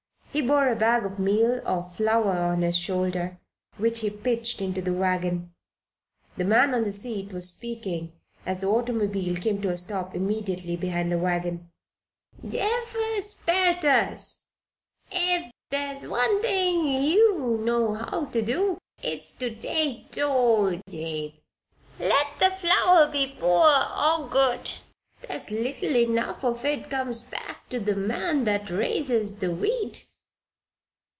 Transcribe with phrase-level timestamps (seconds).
[0.33, 3.41] He bore a bag of meal or flour on his shoulder
[3.75, 5.53] which he pitched into the wagon.
[6.37, 8.13] The man on the seat was speaking
[8.45, 11.69] as the automobile came to a stop immediately behind the wagon.
[12.47, 14.43] "Jefers pelters!
[15.11, 21.33] Ef there's one thing yeou know how to do, it's to take toll, Jabe.
[21.99, 24.69] Let the flour be poor, or good,
[25.27, 30.07] there's little enough of it comes back to the man that raises the wheat."